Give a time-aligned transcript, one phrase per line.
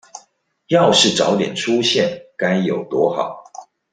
[0.65, 3.43] 要是早點出現該有多好